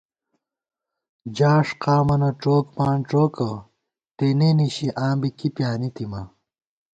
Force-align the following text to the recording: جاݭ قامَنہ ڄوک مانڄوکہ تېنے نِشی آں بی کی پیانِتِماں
جاݭ 1.35 1.67
قامَنہ 1.81 2.29
ڄوک 2.41 2.65
مانڄوکہ 2.77 3.49
تېنے 4.17 4.49
نِشی 4.57 4.87
آں 5.05 5.15
بی 5.21 5.29
کی 5.37 5.47
پیانِتِماں 5.55 6.25